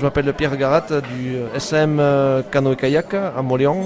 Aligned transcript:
Je 0.00 0.04
m'appelle 0.04 0.34
Pierre 0.34 0.56
Garat 0.56 0.86
du 1.14 1.36
SM 1.54 2.02
Canoë 2.50 2.74
Kayak 2.74 3.14
à 3.14 3.40
Moléon. 3.42 3.84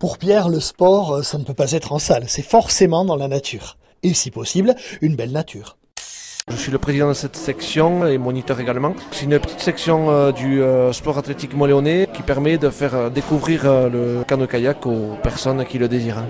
Pour 0.00 0.18
Pierre, 0.18 0.48
le 0.48 0.58
sport, 0.58 1.14
euh, 1.14 1.22
ça 1.22 1.38
ne 1.38 1.44
peut 1.44 1.54
pas 1.54 1.70
être 1.70 1.92
en 1.92 2.00
salle, 2.00 2.24
c'est 2.26 2.42
forcément 2.42 3.04
dans 3.04 3.14
la 3.14 3.28
nature. 3.28 3.76
Et 4.02 4.14
si 4.14 4.32
possible, 4.32 4.74
une 5.00 5.14
belle 5.14 5.30
nature. 5.30 5.76
Je 6.50 6.56
suis 6.56 6.72
le 6.72 6.78
président 6.78 7.06
de 7.06 7.14
cette 7.14 7.36
section 7.36 8.04
et 8.04 8.18
moniteur 8.18 8.58
également. 8.58 8.96
C'est 9.12 9.26
une 9.26 9.38
petite 9.38 9.60
section 9.60 10.10
euh, 10.10 10.32
du 10.32 10.60
euh, 10.60 10.92
sport 10.92 11.18
athlétique 11.18 11.54
moléonais 11.54 12.08
qui 12.12 12.22
permet 12.22 12.58
de 12.58 12.68
faire 12.68 13.12
découvrir 13.12 13.62
le 13.64 14.24
canoë-kayak 14.26 14.84
aux 14.86 15.16
personnes 15.22 15.64
qui 15.64 15.78
le 15.78 15.86
désirent. 15.86 16.24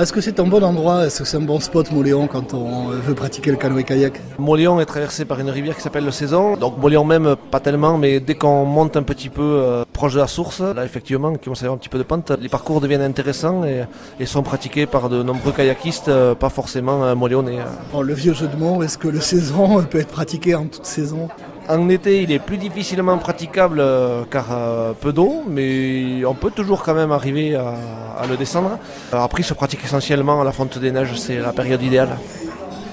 Est-ce 0.00 0.12
que 0.12 0.20
c'est 0.20 0.40
un 0.40 0.44
bon 0.44 0.64
endroit? 0.64 1.06
Est-ce 1.06 1.20
que 1.20 1.24
c'est 1.24 1.36
un 1.36 1.42
bon 1.42 1.60
spot 1.60 1.92
Moléon 1.92 2.26
quand 2.26 2.52
on 2.52 2.88
veut 2.88 3.14
pratiquer 3.14 3.52
le 3.52 3.56
canoë-kayak? 3.56 4.20
Moléon 4.40 4.80
est 4.80 4.86
traversé 4.86 5.24
par 5.24 5.38
une 5.38 5.50
rivière 5.50 5.76
qui 5.76 5.82
s'appelle 5.82 6.04
le 6.04 6.10
Saison. 6.10 6.56
Donc 6.56 6.78
Moléon 6.78 7.04
même 7.04 7.36
pas 7.52 7.60
tellement, 7.60 7.96
mais 7.96 8.18
dès 8.18 8.34
qu'on 8.34 8.64
monte 8.64 8.96
un 8.96 9.04
petit 9.04 9.28
peu 9.28 9.42
euh, 9.42 9.84
proche 9.92 10.14
de 10.14 10.18
la 10.18 10.26
source, 10.26 10.60
là 10.60 10.84
effectivement, 10.84 11.32
qui 11.34 11.44
commence 11.44 11.62
à 11.62 11.66
avoir 11.66 11.76
un 11.76 11.78
petit 11.78 11.88
peu 11.88 11.98
de 11.98 12.02
pente, 12.02 12.32
les 12.40 12.48
parcours 12.48 12.80
deviennent 12.80 13.02
intéressants 13.02 13.62
et, 13.64 14.26
sont 14.26 14.42
pratiqués 14.42 14.86
par 14.86 15.08
de 15.08 15.22
nombreux 15.22 15.52
kayakistes, 15.52 16.08
euh, 16.08 16.34
pas 16.34 16.48
forcément 16.48 17.04
euh, 17.04 17.14
moléonais. 17.14 17.58
le 18.02 18.14
vieux 18.14 18.34
jeu 18.34 18.48
de 18.48 18.56
mots, 18.56 18.82
est-ce 18.82 18.98
que 18.98 19.06
le 19.06 19.20
Saison 19.20 19.80
peut 19.84 20.00
être 20.00 20.08
pratiqué 20.08 20.56
en 20.56 20.64
toute 20.66 20.86
saison? 20.86 21.28
En 21.68 21.88
été, 21.88 22.22
il 22.22 22.32
est 22.32 22.38
plus 22.38 22.58
difficilement 22.58 23.16
praticable 23.18 23.80
euh, 23.80 24.24
car 24.30 24.46
euh, 24.52 24.92
peu 24.92 25.12
d'eau, 25.12 25.42
mais 25.48 26.24
on 26.24 26.34
peut 26.34 26.50
toujours 26.50 26.82
quand 26.82 26.94
même 26.94 27.12
arriver 27.12 27.54
à, 27.54 28.26
le 28.28 28.36
descendre. 28.36 28.78
Euh, 29.12 29.18
après, 29.18 29.42
il 29.42 29.44
se 29.44 29.54
pratique 29.54 29.84
essentiellement 29.84 30.40
à 30.40 30.44
la 30.44 30.52
fonte 30.52 30.78
des 30.78 30.92
neiges, 30.92 31.14
c'est 31.16 31.38
la 31.38 31.52
période 31.52 31.82
idéale. 31.82 32.16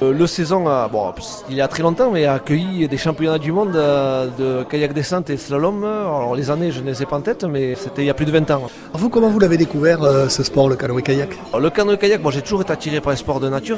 Le 0.01 0.25
saison, 0.25 0.63
bon, 0.91 1.13
il 1.47 1.55
y 1.55 1.61
a 1.61 1.67
très 1.67 1.83
longtemps, 1.83 2.09
mais 2.09 2.25
a 2.25 2.33
accueilli 2.33 2.87
des 2.87 2.97
championnats 2.97 3.37
du 3.37 3.51
monde 3.51 3.73
de 3.73 4.63
kayak 4.63 4.93
descente 4.93 5.29
et 5.29 5.37
slalom. 5.37 5.83
Alors 5.83 6.35
les 6.35 6.49
années, 6.49 6.71
je 6.71 6.81
ne 6.81 6.87
les 6.87 7.03
ai 7.03 7.05
pas 7.05 7.17
en 7.17 7.21
tête, 7.21 7.43
mais 7.43 7.75
c'était 7.75 8.01
il 8.01 8.05
y 8.05 8.09
a 8.09 8.15
plus 8.15 8.25
de 8.25 8.31
20 8.31 8.49
ans. 8.49 8.63
vous, 8.93 9.09
comment 9.09 9.29
vous 9.29 9.37
l'avez 9.37 9.57
découvert 9.57 9.99
ce 10.27 10.41
sport, 10.41 10.69
le 10.69 10.75
canoë-kayak 10.75 11.37
Le 11.59 11.69
canoë-kayak, 11.69 12.19
bon, 12.19 12.31
j'ai 12.31 12.41
toujours 12.41 12.63
été 12.63 12.73
attiré 12.73 12.99
par 12.99 13.11
les 13.11 13.17
sports 13.17 13.39
de 13.39 13.47
nature 13.47 13.77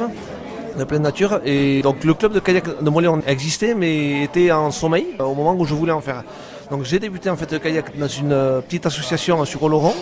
de 0.77 0.83
pleine 0.83 1.01
nature. 1.01 1.39
Et 1.45 1.81
donc 1.81 2.03
le 2.03 2.13
club 2.13 2.33
de 2.33 2.39
kayak 2.39 2.83
de 2.83 2.89
Moléon 2.89 3.21
existait 3.27 3.73
mais 3.75 4.23
était 4.23 4.51
en 4.51 4.71
sommeil 4.71 5.07
au 5.19 5.33
moment 5.33 5.55
où 5.55 5.65
je 5.65 5.73
voulais 5.73 5.91
en 5.91 6.01
faire. 6.01 6.23
Donc 6.71 6.83
j'ai 6.83 6.99
débuté 6.99 7.29
en 7.29 7.35
fait 7.35 7.51
le 7.51 7.59
kayak 7.59 7.97
dans 7.97 8.07
une 8.07 8.31
euh, 8.31 8.61
petite 8.61 8.85
association 8.85 9.43
sur 9.45 9.61
Oloron. 9.63 9.93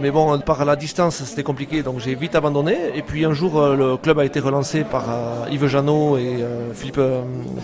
Mais 0.00 0.10
bon, 0.12 0.38
par 0.40 0.64
la 0.64 0.76
distance, 0.76 1.24
c'était 1.24 1.42
compliqué, 1.42 1.82
donc 1.82 1.98
j'ai 1.98 2.14
vite 2.14 2.36
abandonné. 2.36 2.76
Et 2.94 3.02
puis 3.02 3.24
un 3.24 3.32
jour, 3.32 3.60
euh, 3.60 3.74
le 3.74 3.96
club 3.96 4.20
a 4.20 4.24
été 4.24 4.38
relancé 4.38 4.84
par 4.84 5.04
euh, 5.08 5.50
Yves 5.50 5.66
Janot 5.66 6.18
et 6.18 6.44
Philippe 6.74 7.00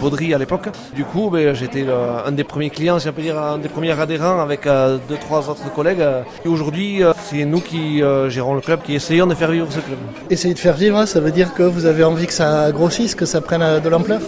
Baudry 0.01 0.35
à 0.35 0.39
l'époque. 0.39 0.69
Du 0.95 1.05
coup, 1.05 1.31
ben, 1.31 1.55
j'étais 1.55 1.87
un 2.27 2.33
des 2.33 2.45
premiers 2.45 2.71
clients, 2.71 2.99
si 2.99 3.09
on 3.09 3.13
peut 3.13 3.23
dire, 3.23 3.39
un 3.39 3.59
des 3.59 3.69
premiers 3.69 3.99
adhérents 3.99 4.41
avec 4.41 4.65
deux, 4.65 5.17
trois 5.17 5.49
autres 5.49 5.73
collègues. 5.73 6.05
Et 6.45 6.49
aujourd'hui, 6.49 7.03
c'est 7.23 7.45
nous 7.45 7.61
qui 7.61 8.03
gérons 8.29 8.55
le 8.55 8.61
club, 8.61 8.83
qui 8.83 8.95
essayons 8.95 9.27
de 9.27 9.35
faire 9.35 9.51
vivre 9.51 9.69
ce 9.71 9.81
club. 9.81 9.99
Essayer 10.31 10.55
de 10.55 10.59
faire 10.59 10.75
vivre, 10.75 11.05
ça 11.07 11.21
veut 11.21 11.31
dire 11.33 11.55
que 11.55 11.63
vous 11.63 11.87
avez 11.87 12.03
envie 12.05 12.27
que 12.27 12.33
ça 12.33 12.73
grossisse, 12.73 13.15
que 13.15 13.27
ça 13.27 13.41
prenne 13.41 13.81
de 13.81 13.89
l'ampleur? 13.89 14.21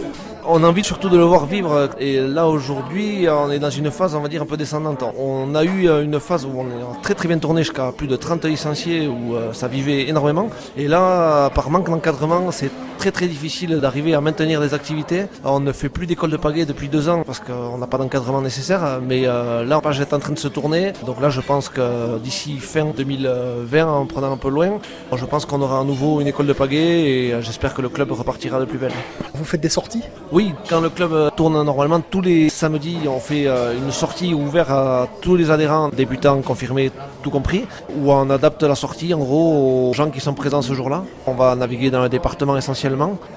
On 0.48 0.62
a 0.62 0.68
envie 0.68 0.84
surtout 0.84 1.08
de 1.08 1.16
le 1.16 1.24
voir 1.24 1.46
vivre. 1.46 1.90
Et 1.98 2.20
là, 2.20 2.46
aujourd'hui, 2.46 3.26
on 3.28 3.50
est 3.50 3.58
dans 3.58 3.70
une 3.70 3.90
phase, 3.90 4.14
on 4.14 4.20
va 4.20 4.28
dire, 4.28 4.42
un 4.42 4.46
peu 4.46 4.56
descendante. 4.56 5.04
On 5.18 5.54
a 5.54 5.64
eu 5.64 5.88
euh, 5.88 6.04
une 6.04 6.20
phase 6.20 6.44
où 6.44 6.52
on 6.56 6.66
est 6.66 7.02
très 7.02 7.14
très 7.14 7.28
bien 7.28 7.38
tourné 7.38 7.62
jusqu'à 7.62 7.92
plus 7.92 8.06
de 8.06 8.16
30 8.16 8.44
licenciés, 8.44 9.08
où 9.08 9.34
euh, 9.34 9.52
ça 9.52 9.68
vivait 9.68 10.08
énormément. 10.08 10.48
Et 10.76 10.88
là, 10.88 11.50
par 11.50 11.70
manque 11.70 11.88
d'encadrement, 11.90 12.50
c'est 12.50 12.70
très 12.96 13.12
très 13.12 13.28
difficile 13.28 13.78
d'arriver 13.80 14.14
à 14.14 14.20
maintenir 14.20 14.60
des 14.60 14.74
activités. 14.74 15.26
On 15.44 15.60
ne 15.60 15.72
fait 15.72 15.88
plus 15.88 16.06
d'école 16.06 16.30
de 16.30 16.36
pagaie 16.36 16.64
depuis 16.64 16.88
deux 16.88 17.08
ans 17.08 17.22
parce 17.24 17.40
qu'on 17.40 17.78
n'a 17.78 17.86
pas 17.86 17.98
d'encadrement 17.98 18.40
nécessaire. 18.40 19.00
Mais 19.02 19.22
euh, 19.26 19.62
là, 19.64 19.76
la 19.76 19.80
page 19.80 20.00
est 20.00 20.12
en 20.12 20.18
train 20.18 20.32
de 20.32 20.38
se 20.38 20.48
tourner. 20.48 20.92
Donc 21.04 21.20
là, 21.20 21.30
je 21.30 21.40
pense 21.40 21.68
que 21.68 22.18
d'ici 22.18 22.58
fin 22.58 22.86
2020, 22.96 23.86
en 23.86 24.06
prenant 24.06 24.32
un 24.32 24.36
peu 24.36 24.48
loin, 24.48 24.78
je 25.14 25.24
pense 25.24 25.44
qu'on 25.44 25.60
aura 25.60 25.80
à 25.80 25.84
nouveau 25.84 26.20
une 26.20 26.26
école 26.26 26.46
de 26.46 26.52
pagaie 26.52 27.00
et 27.10 27.42
j'espère 27.42 27.74
que 27.74 27.82
le 27.82 27.88
club 27.88 28.10
repartira 28.12 28.58
de 28.58 28.64
plus 28.64 28.78
belle. 28.78 28.92
Vous 29.34 29.44
faites 29.44 29.60
des 29.60 29.68
sorties? 29.68 30.02
Oui, 30.32 30.54
quand 30.68 30.80
le 30.80 30.88
club 30.88 31.12
euh, 31.12 31.30
tourne 31.36 31.62
normalement, 31.62 32.00
tous 32.00 32.22
les 32.22 32.48
samedis, 32.48 33.00
on 33.06 33.20
fait 33.20 33.46
euh, 33.46 33.74
une 33.76 33.92
sortie 33.92 34.32
ouverte 34.32 34.70
à 34.70 35.06
tous 35.20 35.36
les 35.36 35.50
adhérents, 35.50 35.90
débutants, 35.90 36.40
confirmés, 36.40 36.90
tout 37.22 37.30
compris, 37.30 37.66
où 37.98 38.12
on 38.12 38.30
adapte 38.30 38.62
la 38.62 38.74
sortie 38.74 39.12
en 39.12 39.18
gros 39.18 39.90
aux 39.90 39.92
gens 39.92 40.10
qui 40.10 40.20
sont 40.20 40.34
présents 40.34 40.62
ce 40.62 40.72
jour-là. 40.72 41.04
On 41.26 41.34
va 41.34 41.54
naviguer 41.54 41.90
dans 41.90 42.02
le 42.02 42.08
département 42.08 42.56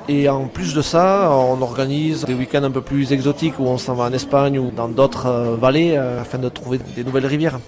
Et 0.08 0.30
en 0.30 0.46
plus 0.46 0.74
de 0.74 0.82
ça, 0.82 1.30
on 1.32 1.62
organise 1.62 2.26
des 2.26 2.34
week-ends 2.34 2.64
un 2.64 2.72
peu 2.72 2.82
plus 2.82 3.12
exotiques 3.12 3.60
où 3.60 3.64
on 3.64 3.78
s'en 3.78 3.96
va 3.96 4.06
en 4.06 4.14
Espagne 4.14 4.60
ou 4.60 4.72
dans 4.72 4.88
d'autres 4.88 5.28
euh, 5.28 5.56
vallées 5.56 5.96
afin 5.96 6.38
de 6.38 6.50
trouver 6.50 6.80
des 6.96 7.04
nouvelles 7.04 7.26
rivières. 7.26 7.60